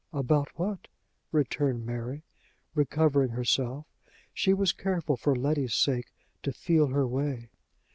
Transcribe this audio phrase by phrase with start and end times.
[0.11, 0.87] "About what?"
[1.31, 2.23] returned Mary,
[2.73, 3.85] recovering herself;
[4.33, 7.51] she was careful, for Letty's sake, to feel her way.